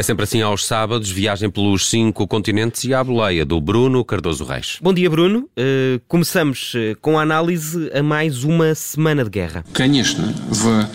[0.00, 4.44] É sempre assim aos sábados, viagem pelos cinco continentes e à boleia do Bruno Cardoso
[4.44, 4.76] Reis.
[4.82, 5.48] Bom dia, Bruno.
[5.58, 9.64] Uh, começamos uh, com a análise a mais uma semana de guerra.
[9.72, 10.86] Конечно, в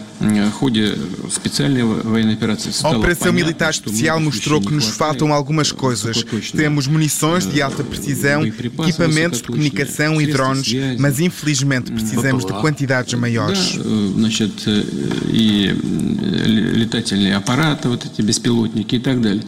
[2.83, 6.23] a operação militar especial mostrou que nos faltam algumas coisas.
[6.55, 13.13] Temos munições de alta precisão, equipamentos de comunicação e drones, mas infelizmente precisamos de quantidades
[13.15, 13.79] maiores.
[15.33, 15.67] E
[16.77, 19.43] летательные аппараты, вот эти беспилотники и так далее.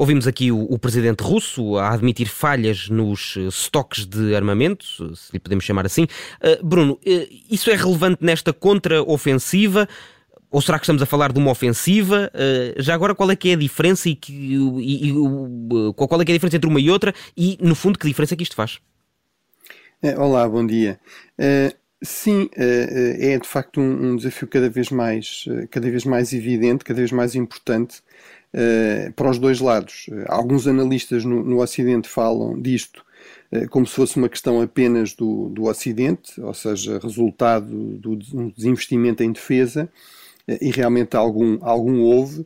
[0.00, 5.30] Ouvimos aqui o, o, presidente russo a admitir falhas nos uh, estoques de armamento, se
[5.30, 6.04] lhe podemos chamar assim.
[6.04, 9.86] Uh, Bruno, uh, isso é relevante nesta contra-ofensiva?
[10.50, 12.32] Ou será que estamos a falar de uma ofensiva?
[12.78, 15.14] já agora, qual é que é a diferença e, que, e, e
[15.94, 17.14] qual é que é a diferença entre uma e outra?
[17.36, 18.80] E, no fundo, que diferença é que isto faz?
[20.16, 20.98] Olá, bom dia.
[22.02, 27.12] Sim, é de facto um, desafio cada vez mais, cada vez mais evidente, cada vez
[27.12, 28.02] mais importante
[28.54, 30.06] uh, para os dois lados.
[30.26, 33.04] Alguns analistas no, no Ocidente falam disto
[33.52, 38.16] uh, como se fosse uma questão apenas do, do Ocidente, ou seja, resultado do
[38.56, 39.88] desinvestimento em defesa,
[40.60, 42.44] e realmente algum, algum houve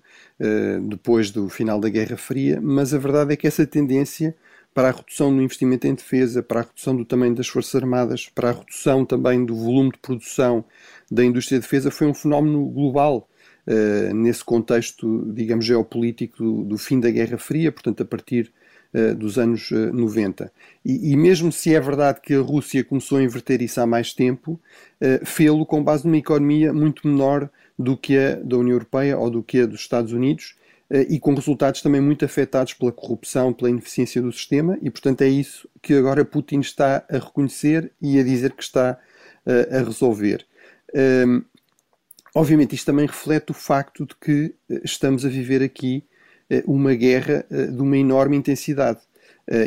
[0.89, 4.37] depois do final da Guerra Fria, mas a verdade é que essa tendência
[4.75, 8.29] para a redução do investimento em defesa, para a redução do tamanho das Forças Armadas,
[8.29, 10.65] para a redução também do volume de produção
[11.11, 13.29] da indústria de defesa foi um fenómeno global
[14.15, 18.53] nesse contexto, digamos, geopolítico do, do, fim da Guerra Fria, portanto, a partir
[18.95, 20.53] uh, dos anos uh, eh, 90.
[20.85, 24.15] E, e, mesmo se é verdade que a Rússia começou a inverter isso há mais
[24.15, 24.61] tempo,
[25.01, 29.29] uh, fê-lo com base numa economia muito menor do que a da União Europeia ou
[29.29, 30.55] do que a dos Estados Unidos
[31.09, 35.29] e com resultados também muito afetados pela corrupção, pela ineficiência do sistema, e portanto é
[35.29, 39.01] isso que agora Putin está a reconhecer e a dizer que está
[39.45, 40.47] a resolver.
[42.35, 46.03] Obviamente, isto também reflete o facto de que eh, estamos a viver aqui
[46.51, 48.99] eh, uma guerra eh, de uma enorme intensidade.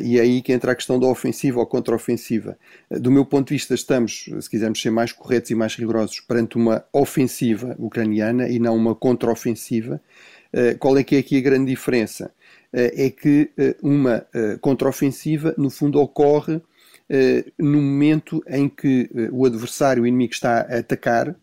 [0.04, 2.58] E é aí que entra a questão da ofensiva ou contra-ofensiva.
[2.90, 6.56] Do meu ponto de vista, estamos, se quisermos ser mais corretos e mais rigorosos, perante
[6.58, 10.02] uma ofensiva ucraniana e não uma contra-ofensiva.
[10.80, 12.32] Qual é que é aqui a grande diferença?
[12.74, 13.52] É que
[13.84, 14.26] uma
[14.62, 16.60] contra-ofensiva, no fundo, ocorre
[17.60, 21.36] no momento em que o adversário, o inimigo, está a atacar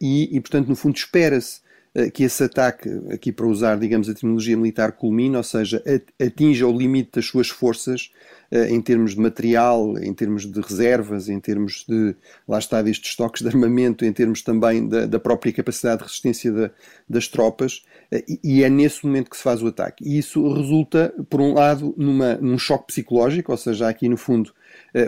[0.00, 1.60] e, e, portanto, no fundo, espera-se
[1.94, 5.82] eh, que esse ataque, aqui para usar, digamos, a terminologia militar, culmine, ou seja,
[6.20, 8.10] atinja o limite das suas forças
[8.50, 12.14] eh, em termos de material, em termos de reservas, em termos de,
[12.46, 16.52] lá está, destes estoques de armamento, em termos também da, da própria capacidade de resistência
[16.52, 16.70] da,
[17.08, 20.04] das tropas, e, e, é nesse momento que se faz o ataque.
[20.06, 24.52] E isso resulta, por um lado, numa, num choque psicológico, ou seja, aqui no fundo,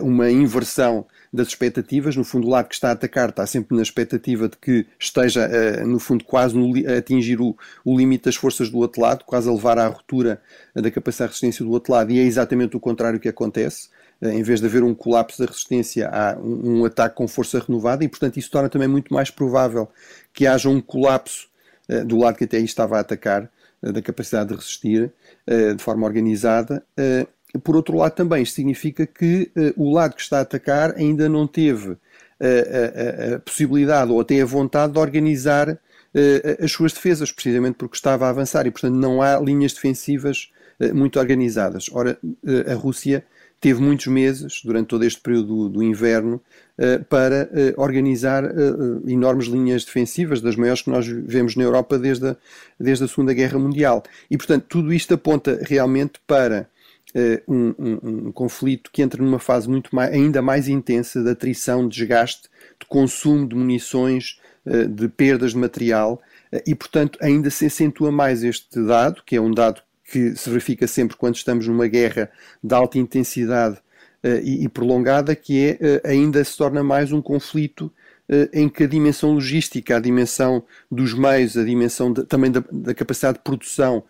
[0.03, 2.17] uma inversão das expectativas.
[2.17, 5.49] No fundo, o lado que está a atacar está sempre na expectativa de que esteja,
[5.49, 9.49] uh, no fundo, quase a atingir o, o, limite das forças do outro lado, quase
[9.49, 10.41] a levar à ruptura
[10.75, 13.89] da capacidade de resistência do outro lado, e é exatamente o contrário que acontece.
[14.21, 17.61] Uh, em vez de haver um colapso da resistência, há um, um, ataque com força
[17.61, 19.89] renovada, e portanto isso torna também muito mais provável
[20.33, 21.49] que haja um colapso
[21.89, 23.49] uh, do lado que até aí estava a atacar,
[23.83, 25.11] da capacidade de resistir
[25.49, 26.85] de forma organizada
[27.59, 31.47] por outro lado, também significa que uh, o lado que está a atacar ainda não
[31.47, 31.99] teve uh,
[32.41, 35.79] a, a, possibilidade ou até a vontade de organizar uh,
[36.65, 40.51] as suas defesas, precisamente porque estava a avançar e, portanto, não há linhas defensivas
[40.95, 41.91] muito organizadas.
[41.93, 42.19] Ora,
[42.67, 43.23] a Rússia
[43.61, 46.41] teve muitos meses, durante todo este período do, do inverno,
[47.11, 48.45] para organizar
[49.07, 52.37] enormes linhas defensivas, das maiores que nós vemos na Europa desde a,
[52.79, 54.03] desde a Segunda Guerra Mundial.
[54.31, 56.67] E, portanto, tudo isto aponta realmente para
[57.49, 61.89] um, um, um, conflito que entra numa fase muito mais, ainda mais intensa de atrição,
[61.89, 62.49] de desgaste,
[62.79, 66.23] de consumo de munições, uh, de perdas de material
[66.53, 70.49] uh, e, portanto, ainda se acentua mais este dado, que é um dado que se
[70.49, 72.31] verifica sempre quando estamos numa guerra
[72.63, 73.79] de alta intensidade
[74.43, 77.91] e, prolongada, que é ainda se torna mais um conflito
[78.53, 82.93] em que a dimensão logística, a dimensão dos meios, a dimensão de, também da, da,
[82.93, 84.05] capacidade de produção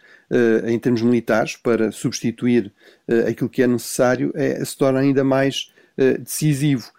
[0.66, 2.72] em termos militares para substituir
[3.08, 6.90] uh, aquilo que é necessário é, se torna ainda mais uh, decisivo.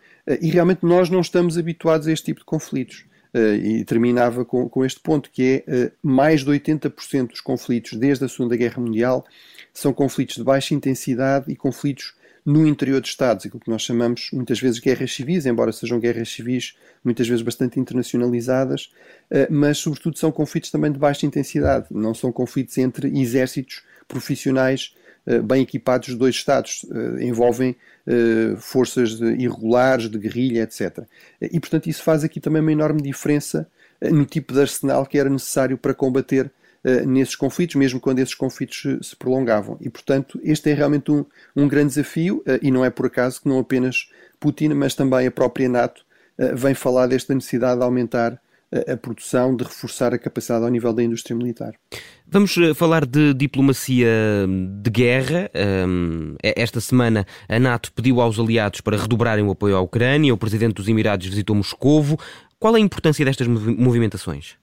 [0.42, 3.06] e realmente nós não estamos habituados a este tipo de conflitos.
[3.34, 8.28] e terminava com, com, este ponto, que é mais de 80% dos conflitos desde a
[8.28, 9.26] Segunda Guerra Mundial
[9.74, 12.14] são conflitos de baixa intensidade e conflitos
[12.46, 16.30] no interior de Estados, aquilo que nós chamamos muitas vezes guerras civis, embora sejam guerras
[16.30, 18.92] civis muitas vezes bastante internacionalizadas,
[19.30, 24.96] eh, mas sobretudo são conflitos também de baixa intensidade, não são conflitos entre exércitos profissionais
[25.28, 27.76] eh, bem equipados de dois Estados, eh, envolvem
[28.58, 31.04] forças irregulares, de guerrilha, etc.
[31.40, 33.70] E portanto isso faz aqui também uma enorme diferença
[34.02, 36.52] no tipo de arsenal que era necessário para combater
[36.86, 39.78] uh, nesses conflitos, mesmo quando esses conflitos se, se, prolongavam.
[39.82, 41.26] E, portanto, este é realmente um,
[41.56, 45.28] um grande desafio, uh, e não é por acaso que não apenas Putin, mas também
[45.28, 46.04] a própria NATO
[46.38, 48.40] uh, vem falar desta necessidade de aumentar
[48.88, 51.74] a produção, de reforçar a capacidade ao nível da indústria militar.
[52.26, 54.08] Vamos falar de diplomacia
[54.82, 55.52] de guerra.
[56.42, 60.34] Esta semana a NATO pediu aos aliados para redobrarem o apoio à Ucrânia.
[60.34, 62.18] O presidente dos Emirados visitou Moscovo.
[62.58, 64.56] Qual a importância destas movimentações?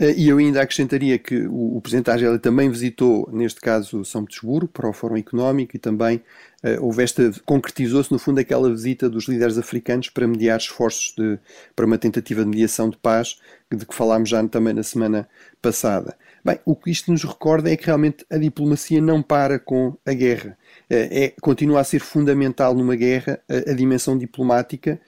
[0.00, 4.24] Eh, e eu ainda acrescentaria que o, o Presidente Argélia também visitou, neste caso, São
[4.24, 6.16] Petersburgo, para o Fórum Económico, e também
[6.64, 11.38] uh, houve esta, concretizou-se, no fundo, aquela visita dos líderes africanos para mediar esforços de,
[11.76, 13.38] para uma tentativa de mediação de paz,
[13.70, 15.28] de que falámos já também na semana
[15.60, 16.16] passada.
[16.42, 20.12] Bem, o que isto nos recorda é que realmente a diplomacia não para com a
[20.14, 20.56] guerra.
[20.88, 24.98] Eh, é, continua a ser fundamental numa guerra a, a dimensão diplomática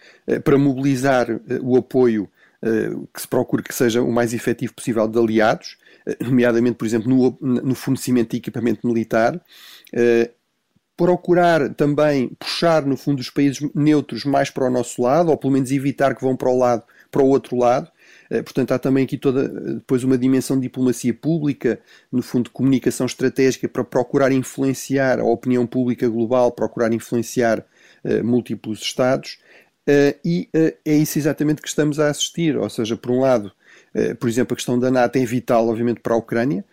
[0.44, 1.26] para mobilizar
[1.62, 2.28] o apoio
[3.12, 5.76] que se procure que seja o mais efetivo possível de aliados,
[6.06, 7.08] eh, nomeadamente, por exemplo,
[7.40, 9.40] no, no fornecimento de equipamento militar,
[9.92, 10.30] eh,
[10.96, 15.52] procurar também puxar, no fundo, os países neutros mais para o nosso lado, ou pelo
[15.52, 17.90] menos evitar que vão para o lado, para o outro lado.
[18.44, 21.78] Portanto, há também aqui toda depois uma dimensão de diplomacia pública,
[22.10, 27.58] no fundo, de comunicação estratégica para procurar influenciar a opinião pública global, procurar influenciar
[28.04, 29.38] uh, múltiplos Estados.
[29.88, 32.56] Uh, e uh, é isso exatamente que estamos a assistir.
[32.56, 33.52] Ou seja, por um lado,
[33.94, 36.64] uh, por exemplo, a questão da NATO é vital, obviamente, para a Ucrânia,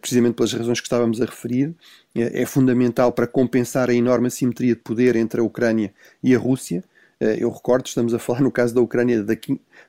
[0.00, 1.74] precisamente pelas razões que estávamos a referir.
[2.14, 6.82] é fundamental para compensar a enorme assimetria de poder entre a Ucrânia e a Rússia.
[7.20, 9.34] eu recordo, estamos a falar no caso da Ucrânia da,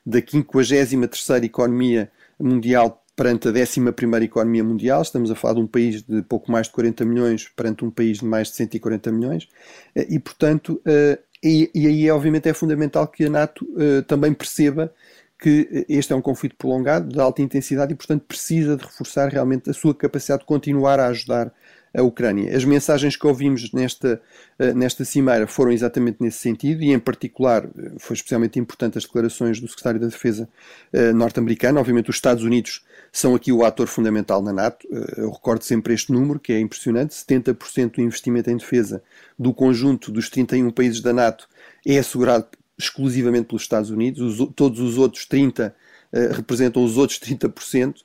[0.04, 3.80] da 53 economia mundial perante a 11
[4.24, 5.00] economia mundial.
[5.00, 8.18] Estamos a falar de um país de pouco mais de 40 milhões perante um país
[8.18, 9.48] de mais de 140 milhões.
[9.94, 10.82] E, portanto,
[11.42, 14.92] e, e aí, obviamente, é fundamental que a NATO uh, também perceba
[15.38, 19.68] que este é um conflito prolongado, de alta intensidade, e, portanto, precisa de reforçar realmente
[19.68, 21.52] a sua capacidade de continuar a ajudar
[21.94, 22.56] a Ucrânia.
[22.56, 24.20] As mensagens que ouvimos nesta,
[24.58, 29.04] eh, nesta cimeira foram exatamente nesse sentido e, em particular, eh, foi especialmente importante as
[29.04, 30.48] declarações do secretário da Defesa
[31.14, 31.80] norte-americano.
[31.80, 32.82] Obviamente, os Estados Unidos
[33.18, 34.86] são aqui o ator fundamental na NATO.
[35.16, 39.02] Eu recordo sempre este número, que é impressionante: 70% do investimento em defesa
[39.38, 41.48] do conjunto dos 31 países da NATO
[41.86, 42.46] é assegurado
[42.78, 45.74] exclusivamente pelos Estados Unidos, os, todos os outros 30
[46.12, 47.94] uh, representam os outros 30%.
[47.94, 48.02] Uh,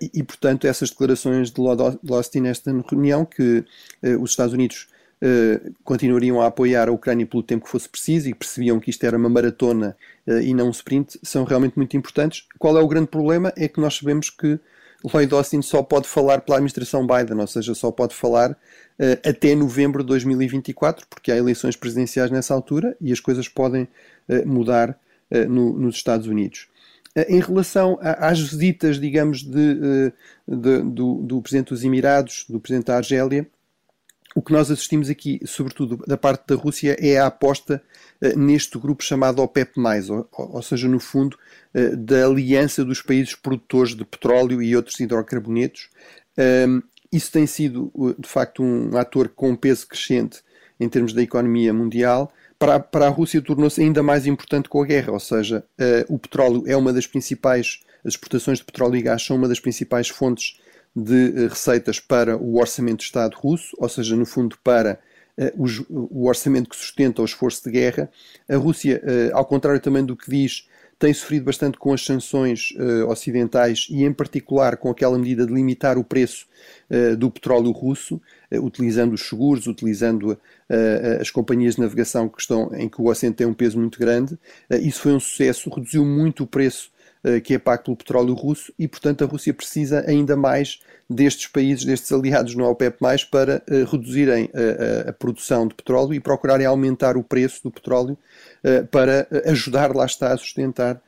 [0.00, 3.62] e, e, portanto, essas declarações de Lord Austin nesta reunião, que
[4.02, 4.88] uh, os Estados Unidos
[5.22, 9.04] uh, continuariam a apoiar a Ucrânia pelo tempo que fosse preciso e percebiam que isto
[9.04, 9.96] era uma maratona
[10.42, 12.46] e não um sprint, são realmente muito importantes.
[12.58, 13.52] Qual é o grande problema?
[13.56, 14.60] É que nós sabemos que
[15.04, 19.54] Lloyd Austin só pode falar pela administração Biden, ou seja, só pode falar uh, até
[19.54, 23.84] novembro de 2024, porque há eleições presidenciais nessa altura e as coisas podem
[24.28, 24.90] uh, mudar
[25.30, 26.68] uh, no, nos Estados Unidos.
[27.28, 30.12] Em relação às visitas, digamos, de,
[30.46, 33.48] de, do, do Presidente dos Emirados, do Presidente da Argélia,
[34.34, 37.82] o que nós assistimos aqui, sobretudo da parte da Rússia, é a aposta
[38.22, 39.72] uh, neste grupo chamado OPEP+,
[40.10, 41.36] ou, ou seja, no fundo,
[41.74, 45.88] uh, da aliança dos países produtores de petróleo e outros hidrocarbonetos.
[46.38, 46.82] Um,
[47.12, 50.42] isso tem sido, de facto, um ator com peso crescente
[50.78, 52.32] em termos da economia mundial.
[52.56, 56.18] Para, para a Rússia tornou-se ainda mais importante com a guerra, ou seja, uh, o
[56.18, 60.08] petróleo é uma das principais, as exportações de petróleo e gás são uma das principais
[60.08, 60.60] fontes
[60.94, 64.98] de eh, receitas para o orçamento de Estado russo, ou seja, no fundo para
[65.38, 68.10] uh, o, orçamento que sustenta o esforço de guerra.
[68.48, 70.68] A Rússia, uh, ao contrário também do que diz,
[70.98, 72.74] tem sofrido bastante com as sanções
[73.08, 76.46] ocidentais e, em particular, com aquela medida de limitar o preço
[77.16, 78.20] do petróleo russo,
[78.52, 80.38] utilizando os seguros, utilizando
[81.18, 84.38] as companhias de navegação que estão, em que o Ocidente tem um peso muito grande.
[84.82, 86.99] isso foi um sucesso, reduziu muito o preço eh,
[87.44, 91.84] que é pago pelo petróleo russo e, portanto, a Rússia precisa ainda mais destes países,
[91.84, 92.96] destes aliados no OPEP+,
[93.30, 98.16] para uh, reduzirem uh, a produção de petróleo e procurarem aumentar o preço do petróleo
[98.64, 101.02] uh, para ajudar, lá está, a sustentar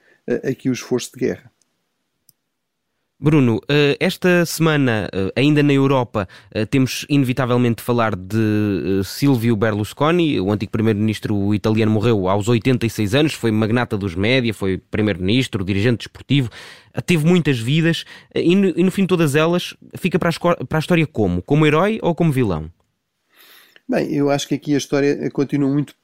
[0.45, 1.52] aqui o esforço de guerra.
[3.23, 9.55] Bruno, eh, esta semana, eh, ainda na Europa, eh, temos inevitavelmente de falar de Silvio
[9.55, 15.65] Berlusconi, o antigo primeiro-ministro italiano morreu aos 86 anos, foi magnata dos média, foi primeiro-ministro,
[15.65, 16.51] dirigente desportivo,
[17.07, 21.41] teve muitas vidas e no, fim de todas elas fica para a história como?
[21.43, 22.73] Como herói ou como vilão?
[23.89, 25.95] Bem, eu acho que aqui a história continua muito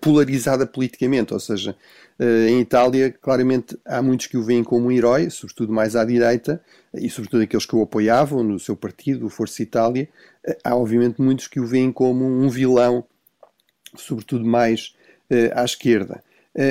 [0.00, 1.76] polarizada politicamente, ou seja,
[2.20, 6.04] eh, em Itália, claramente, há muitos que o veem como um herói, sobretudo mais à
[6.04, 6.62] direita,
[6.92, 10.06] e sobretudo aqueles que o apoiavam no seu partido, o Força Itália.
[10.46, 13.04] Eh, há, obviamente, muitos que o veem como um vilão,
[13.96, 14.94] sobretudo mais
[15.54, 16.24] à esquerda.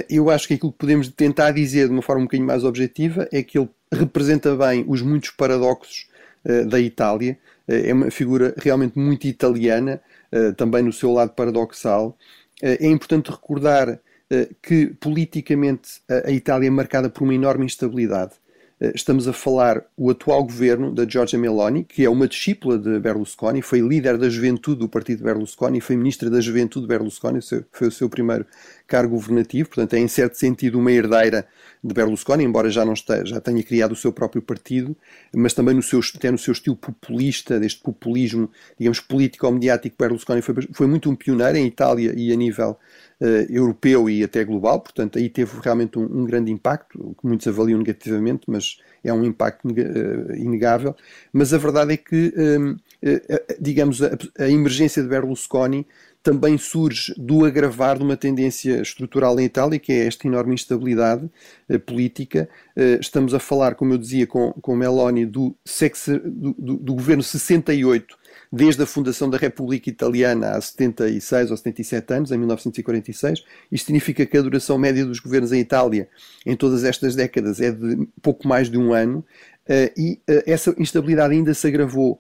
[0.10, 3.26] Eu acho que aquilo que podemos tentar dizer de uma forma um bocadinho mais objetiva
[3.32, 6.10] é que ele representa bem os muitos paradoxos
[6.68, 7.38] da Itália.
[7.66, 10.02] é uma figura realmente muito italiana,
[10.58, 12.18] também no seu lado paradoxal.
[12.62, 14.00] É importante recordar
[14.62, 18.34] que politicamente a Itália é marcada por uma enorme instabilidade.
[18.80, 23.00] Eh, estamos a falar o atual governo da Giorgia Meloni, que é uma discípula de
[23.00, 27.40] Berlusconi, foi líder da juventude do partido Berlusconi, foi ministra da juventude de Berlusconi,
[27.72, 28.46] foi o seu primeiro
[28.90, 31.48] cargo governativo, portanto é em certo sentido uma herdeira
[31.82, 34.96] de Berlusconi, embora já não esteja, já tenha criado o seu próprio partido,
[35.34, 40.56] mas também no seu, até no seu estilo populista, deste populismo, digamos, político-mediático, Berlusconi foi,
[40.74, 42.78] foi muito um pioneiro em Itália e a nível
[43.22, 47.48] uh, europeu e até global, portanto aí teve realmente um, um, grande impacto, que muitos
[47.48, 50.96] avaliam negativamente, mas é um impacto uh, inegável.
[51.32, 52.34] Mas a verdade é que,
[53.02, 55.88] eh, digamos, a emergência de Berlusconi
[56.22, 61.30] também surge do agravar de uma tendência estrutural em Itália, que é esta enorme instabilidade
[61.70, 62.50] eh, política.
[62.76, 66.94] Eh, estamos a falar, como eu dizia, com, com Meloni, do, sexo, do, do, do,
[66.94, 68.18] governo 68,
[68.52, 73.44] desde a fundação da República Italiana há 76 ou 77 anos, em 1946.
[73.72, 76.10] Isto significa que a duração média dos governos em Itália
[76.46, 79.26] em todas estas décadas é de pouco mais de um ano.
[79.70, 82.20] Uh, e uh, essa instabilidade ainda se agravou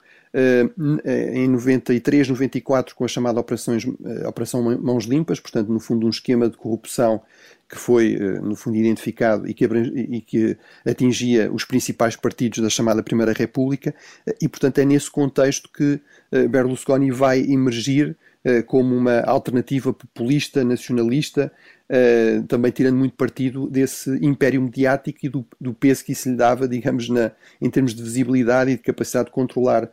[1.34, 6.10] em 93, 94, com a chamada Operações, uh, Operação Mãos Limpas, portanto, no fundo, um
[6.10, 7.22] esquema de corrupção
[7.68, 13.04] que foi, no fundo, identificado e que, e que, atingia os principais partidos da chamada
[13.04, 13.94] Primeira República,
[14.42, 16.02] e, portanto, é nesse contexto que
[16.50, 18.18] Berlusconi vai emergir
[18.66, 21.52] como uma alternativa populista, nacionalista,
[22.48, 26.68] também tirando muito partido desse império mediático e do, do peso que isso lhe dava,
[26.68, 27.32] digamos, na,
[27.62, 29.92] em termos de visibilidade e de capacidade de controlar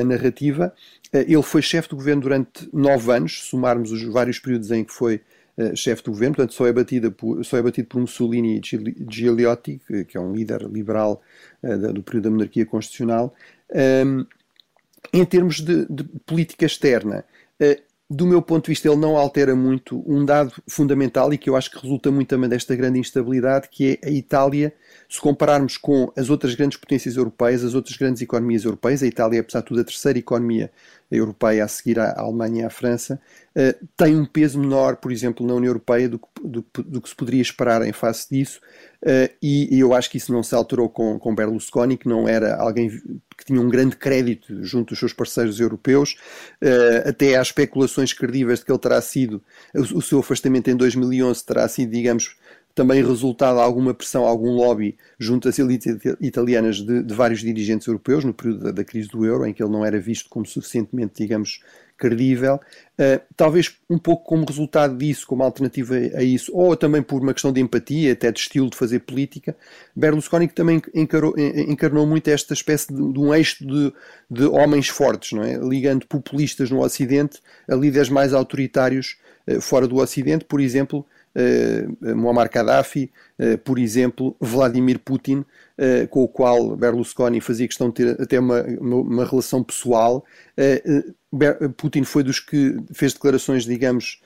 [0.00, 0.72] a narrativa.
[1.12, 4.92] Eh, ele foi chefe do governo durante nove anos, somarmos os vários períodos em que
[4.92, 5.20] foi
[5.56, 8.62] eh, chefe do governo, portanto só é, batida por, só é batido por Mussolini e
[9.10, 11.22] Gigliotti, que é um líder liberal
[11.62, 13.34] eh, do período da monarquia constitucional.
[15.12, 17.24] em termos de, de política externa,
[18.08, 21.56] do meu ponto de vista, ele não altera muito um dado fundamental e que eu
[21.56, 24.72] acho que resulta muito também desta grande instabilidade, que é a Itália,
[25.08, 29.40] se compararmos com as outras grandes potências europeias, as outras grandes economias europeias, a Itália
[29.40, 30.70] apesar de tudo, a terceira economia
[31.10, 33.20] europeia a seguir à Alemanha e à França,
[33.56, 37.08] uh, tem um peso menor, por exemplo, na União Europeia do que, do, do que
[37.08, 38.60] se poderia esperar em face disso,
[39.02, 42.28] uh, e, e, eu acho que isso não se alterou com, com Berlusconi, que não
[42.28, 42.88] era alguém
[43.36, 46.16] que tinha um grande crédito junto dos seus parceiros europeus,
[46.62, 49.42] uh, até há especulações credíveis de que ele terá sido,
[49.74, 52.36] o seu afastamento em 2011 terá sido, digamos,
[52.76, 57.86] também resultado de alguma pressão, algum lobby junto às elites italianas de, de vários dirigentes
[57.86, 60.44] europeus no período da, da, crise do euro, em que ele não era visto como
[60.44, 61.60] suficientemente, digamos,
[61.96, 62.60] credível.
[63.00, 67.32] Uh, talvez um pouco como resultado disso, como alternativa a isso, ou também por uma
[67.32, 69.56] questão de empatia, até de estilo de fazer política,
[69.96, 73.90] Berlusconi também encarou, encarnou muito esta espécie de, de um eixo de,
[74.30, 75.56] de, homens fortes, não é?
[75.56, 79.16] ligando populistas no Ocidente a líderes mais autoritários
[79.48, 81.06] uh, fora do Ocidente, por exemplo,
[82.14, 85.44] Muammar Gaddafi, uh, por exemplo, Vladimir Putin,
[85.78, 90.24] uh, com o qual Berlusconi fazia questão de ter até uma, uma, relação pessoal.
[91.76, 94.22] Putin foi dos que fez declarações, digamos,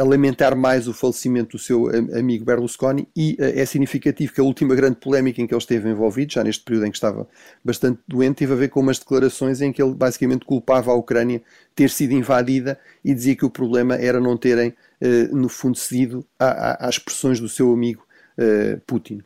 [0.00, 4.74] a lamentar mais o falecimento do seu amigo Berlusconi e é significativo que a última
[4.74, 7.28] grande polémica em que ele esteve envolvido, já neste período em que estava
[7.62, 11.42] bastante doente, teve a ver com umas declarações em que ele basicamente culpava a Ucrânia
[11.74, 14.74] ter sido invadida e dizia que o problema era não terem eh,
[15.32, 18.06] no fundo, cedido às pressões do seu amigo
[18.38, 19.20] eh, Putin.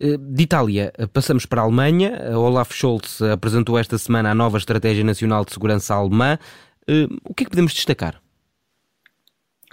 [0.00, 2.36] Eh, de Itália, passamos para a Alemanha.
[2.36, 6.38] Olaf Scholz apresentou esta semana a nova Estratégia Nacional de Segurança Alemã.
[7.24, 8.23] O que é que podemos destacar?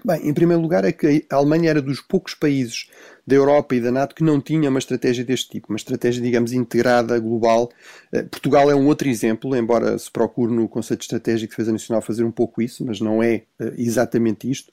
[0.04, 2.88] Bem, em primeiro lugar é que a Alemanha era dos poucos países
[3.26, 6.54] da Europa e da NATO que não tinha uma estratégia deste tipo, uma estratégia, digamos,
[6.54, 7.70] integrada, global.
[8.12, 12.02] Eh, Portugal é um outro exemplo, embora se procure no conceito estratégico de defesa nacional
[12.02, 14.72] fazer um pouco isso, mas não é eh, exatamente isto.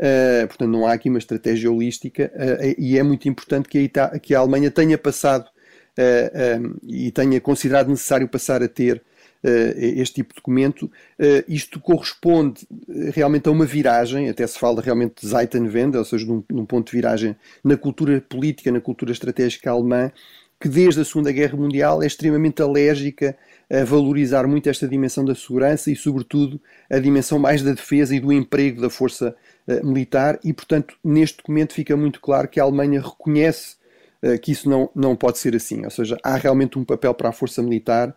[0.00, 2.32] Uh, portanto, não há aqui uma estratégia holística
[2.78, 5.44] e é muito importante que a, Alemanha tenha passado
[6.88, 9.02] e tenha considerado necessário passar a ter
[9.42, 10.90] este tipo de documento.
[11.48, 12.66] isto corresponde
[13.14, 16.60] realmente a uma viragem, até se fala realmente de Zeitenwende, ou seja, de um, de
[16.60, 20.12] um ponto de viragem na cultura política, na cultura estratégica alemã,
[20.60, 23.34] que desde a Segunda Guerra Mundial é extremamente alérgica
[23.70, 28.20] a valorizar muito esta dimensão da segurança e, sobretudo, a dimensão mais da defesa e
[28.20, 29.34] do emprego da força
[29.66, 30.38] uh, militar.
[30.44, 33.80] E, portanto, neste documento fica muito claro que a Alemanha reconhece
[34.42, 35.82] que isso não, não pode ser assim.
[35.82, 38.14] Ou seja, há realmente um papel para a força militar.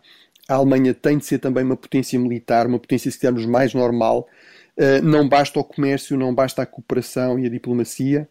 [0.48, 4.28] A Alemanha tem de ser também uma potência militar, uma potência, se quisermos, mais normal.
[4.76, 8.28] Uh, não basta o comércio, não basta a cooperação e a diplomacia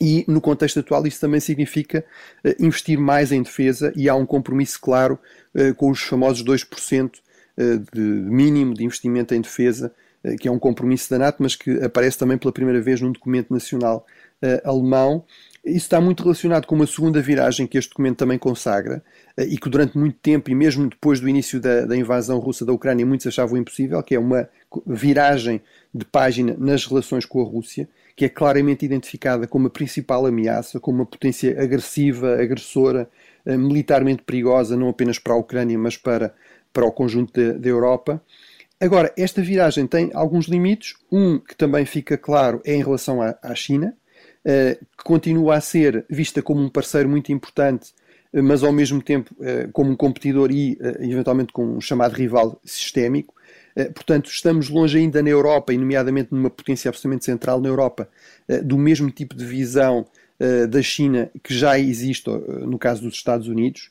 [0.00, 2.04] E no contexto atual, isso também significa
[2.44, 5.18] uh, investir mais em defesa e há um compromisso claro
[5.54, 9.92] uh, com os famosos 2% uh, de mínimo de investimento em defesa,
[10.40, 13.52] que é um compromisso da NATO, mas que aparece também pela primeira vez num documento
[13.52, 14.06] nacional
[14.64, 15.22] alemão.
[15.64, 19.02] Isso está muito relacionado com uma segunda viragem que este documento também consagra
[19.38, 22.72] e que durante muito tempo, e mesmo depois do início da, da invasão russa da
[22.72, 24.48] Ucrânia, muitos achavam impossível, que é uma
[24.86, 30.24] viragem de página nas relações com a Rússia que é claramente identificada como a principal
[30.26, 33.08] ameaça, como uma potência agressiva, agressora,
[33.44, 36.32] eh, militarmente perigosa, não apenas para a Ucrânia, mas para,
[36.72, 38.22] para o conjunto da Europa.
[38.80, 40.94] Agora, esta viragem tem alguns limites.
[41.10, 44.03] Um que também fica claro é em relação à, à China, eh,
[44.44, 47.92] que continua a ser vista como um parceiro muito importante,
[48.32, 49.34] eh, mas ao mesmo tempo
[49.72, 53.34] como um competidor e eventualmente como um chamado rival sistémico.
[53.76, 58.08] Eh, portanto, estamos longe ainda na Europa, e nomeadamente numa potência absolutamente central na Europa,
[58.48, 60.06] eh, do mesmo tipo de visão
[60.38, 63.90] eh, da China que já existe no caso dos Estados Unidos.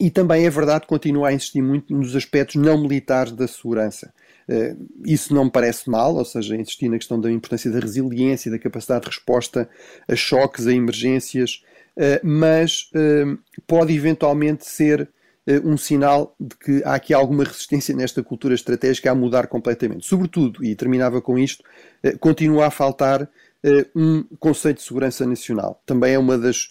[0.00, 4.12] E também é verdade continua a insistir muito nos aspectos não militares da segurança.
[5.04, 8.58] Isso não me parece mal, ou seja, insistir na questão da importância da resiliência, da
[8.58, 9.68] capacidade de resposta
[10.06, 11.62] a choques, a emergências,
[12.22, 12.90] mas
[13.66, 15.10] pode eventualmente ser
[15.48, 20.06] eh, um sinal de que há aqui alguma resistência nesta cultura estratégica a mudar completamente.
[20.06, 21.64] Sobretudo, e terminava com isto,
[22.02, 23.26] eh, continua a faltar
[23.64, 25.82] eh, um conceito de segurança nacional.
[25.86, 26.68] Também é uma das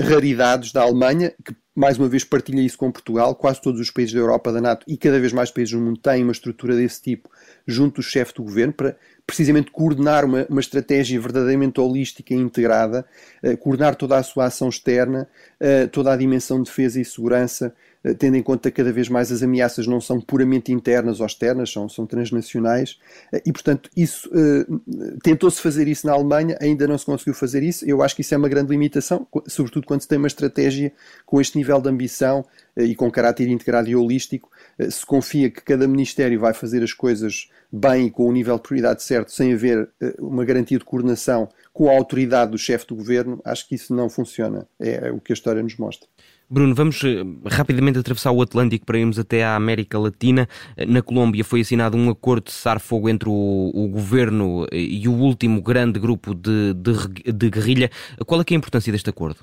[0.00, 3.34] raridades da Alemanha, que mais uma vez partilha isso com Portugal.
[3.34, 5.98] Quase todos os países da Europa, da NATO e cada vez mais países do mundo
[5.98, 7.30] têm uma estrutura desse tipo
[7.66, 8.96] junto do chefe do governo para
[9.26, 13.06] precisamente coordenar uma, uma estratégia verdadeiramente holística e integrada,
[13.60, 15.28] coordenar toda a sua ação externa,
[15.92, 17.72] toda a dimensão de defesa e segurança eh,
[18.18, 21.70] tendo em conta que cada vez mais as ameaças não são puramente internas ou externas,
[21.70, 22.98] são, são transnacionais,
[23.32, 27.62] eh, e portanto isso uh, tentou-se fazer isso na Alemanha, ainda não se conseguiu fazer
[27.62, 27.84] isso.
[27.84, 30.92] Eu acho que isso é uma grande limitação, sobretudo quando se tem uma estratégia
[31.24, 32.44] com este nível de ambição
[32.76, 34.50] e com caráter integrado e holístico,
[34.90, 38.62] se confia que cada ministério vai fazer as coisas bem e com o nível de
[38.62, 39.88] prioridade certo, sem haver
[40.18, 44.08] uma garantia de coordenação com a autoridade do chefe do governo, acho que isso não
[44.08, 44.66] funciona.
[44.78, 46.08] É, é o que a história nos mostra.
[46.52, 50.46] Bruno, vamos eh, rapidamente atravessar o Atlântico para irmos até à América Latina.
[50.76, 55.08] Eh, na Colômbia foi assinado um acordo de cessar-fogo entre o, o, governo eh, e
[55.08, 57.90] o último grande grupo de, de, de guerrilha.
[58.26, 59.38] Qual é, é a importância deste acordo?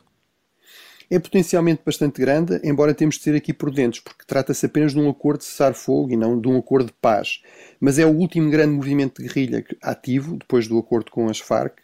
[1.11, 5.09] é potencialmente bastante grande, embora temos de ser aqui prudentes, porque trata-se apenas de um
[5.09, 7.41] acordo de cessar-fogo e não de um acordo de paz.
[7.79, 11.79] Mas é o último grande movimento de guerrilha ativo, depois do acordo com as Farc,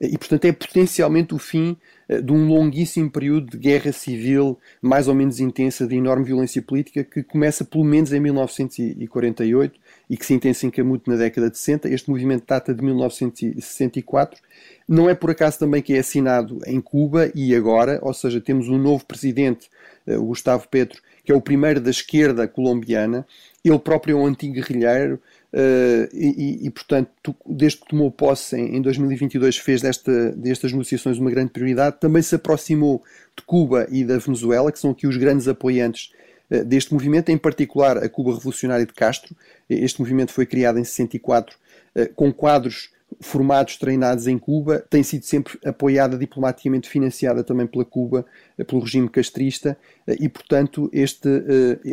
[0.00, 1.76] e, portanto, é potencialmente o fim
[2.08, 6.62] eh, de um longuíssimo período de guerra civil, mais ou menos intensa, de enorme violência
[6.62, 9.78] política, que começa pelo menos em 1948
[10.08, 11.88] e que se intensifica muito na década de 60.
[11.88, 14.40] Este movimento data de 1964.
[14.88, 18.68] Não é por acaso também que é assinado em Cuba e agora, ou seja, temos
[18.68, 19.68] um novo presidente,
[20.06, 23.26] eh, Gustavo Petro, que é o primeiro da esquerda colombiana.
[23.64, 25.20] Ele próprio é um antigo guerrilheiro,
[25.50, 31.18] Uh, e, e, portanto, desde que tomou posse em, em 2022, fez desta, destas negociações
[31.18, 31.96] uma grande prioridade.
[31.98, 33.02] Também se aproximou
[33.36, 36.12] de Cuba e da Venezuela, que são aqui os grandes apoiantes
[36.50, 39.34] uh, deste movimento, em particular a Cuba Revolucionária de Castro.
[39.70, 41.56] Este movimento foi criado em 64
[41.96, 47.82] uh, com quadros formados, treinados em Cuba, tem sido sempre apoiada diplomaticamente, financiada também pela
[47.82, 48.26] Cuba,
[48.66, 51.26] pelo regime castrista, e portanto este,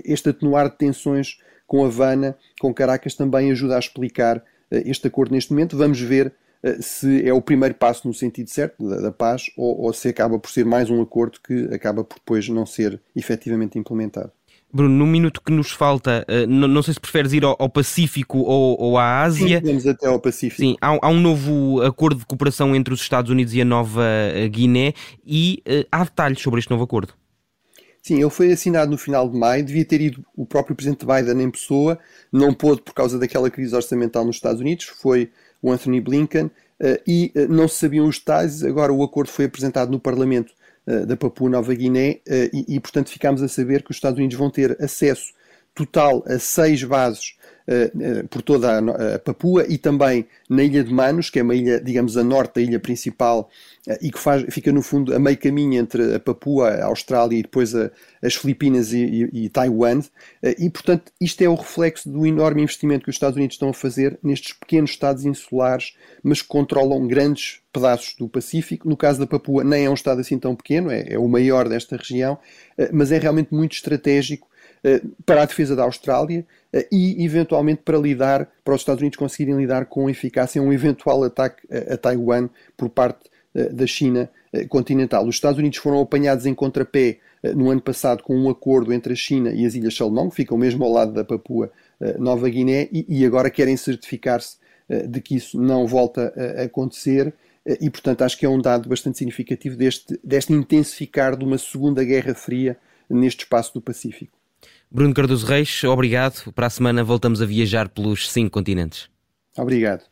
[0.04, 5.34] este atenuar de tensões com Havana, com Caracas, também ajuda a explicar eh, este acordo
[5.34, 5.78] neste momento.
[5.78, 9.82] Vamos ver eh, se é o primeiro passo no sentido certo da, da paz ou,
[9.82, 13.78] ou, se acaba por ser mais um acordo que acaba por depois não ser efetivamente
[13.78, 14.32] implementado.
[14.74, 17.70] Bruno, no minuto que nos falta, uh, não, não, sei se preferes ir ao, ao
[17.70, 19.60] Pacífico ou, ou, à Ásia.
[19.60, 20.62] Sim, vamos até ao Pacífico.
[20.62, 24.04] Sim, há, há, um novo acordo de cooperação entre os Estados Unidos e a Nova
[24.50, 24.94] Guiné
[25.26, 27.14] e há detalhes sobre este novo acordo.
[28.06, 31.42] Sim, ele foi assinado no final de maio, devia ter ido o próprio presidente Biden
[31.42, 31.98] em pessoa,
[32.32, 36.52] não pôde por causa daquela crise orçamental nos Estados Unidos, foi o Anthony Blinken, uh,
[37.08, 40.54] e uh, não se sabiam os detalhes, agora o acordo foi apresentado no Parlamento
[40.86, 42.20] uh, da Papua Nova Guiné
[42.54, 45.34] e, e, portanto, ficámos a saber que os Estados Unidos vão ter acesso
[45.74, 47.28] total a seis uh,
[48.30, 51.82] por toda a, a, Papua e também na Ilha de Manos, que é uma ilha,
[51.82, 53.50] digamos, a norte da ilha principal
[54.02, 57.42] e que faz, fica no fundo a meio caminho entre a Papua, a Austrália e
[57.42, 60.02] depois a, as Filipinas e, e, e Taiwan.
[60.60, 63.74] e, portanto, isto é o reflexo do enorme investimento que os Estados Unidos estão a
[63.74, 68.88] fazer nestes pequenos estados insulares, mas que controlam grandes pedaços do Pacífico.
[68.88, 71.68] No caso da Papua, nem é um estado assim tão pequeno, é, é o maior
[71.68, 72.38] desta região,
[72.92, 74.48] mas é realmente muito estratégico
[75.26, 76.46] para a defesa da Austrália
[76.92, 81.64] e, eventualmente, para lidar, para os Estados Unidos conseguirem lidar com eficácia um eventual ataque
[81.92, 83.30] a Taiwan por parte
[83.72, 84.30] da China
[84.70, 85.26] continental.
[85.26, 87.20] Os Estados Unidos foram apanhados em contrapé
[87.56, 90.58] no ano passado com um acordo entre a China e as Ilhas Salomão, que ficam
[90.58, 91.72] mesmo ao lado da Papua
[92.20, 94.58] Nova Guiné, e agora querem certificar-se
[95.08, 97.34] de que isso não volta a acontecer
[97.82, 102.04] e, portanto, acho que é um dado bastante significativo deste, deste intensificar de uma segunda
[102.04, 102.78] Guerra Fria
[103.10, 104.38] neste espaço do Pacífico.
[104.90, 106.52] Bruno Cardoso Reis, obrigado.
[106.54, 109.10] Para a semana voltamos a viajar pelos cinco continentes.
[109.58, 110.04] Obrigado.